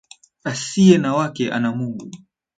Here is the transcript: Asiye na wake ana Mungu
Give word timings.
Asiye 0.43 0.95
na 0.97 1.13
wake 1.15 1.51
ana 1.51 1.71
Mungu 1.75 2.07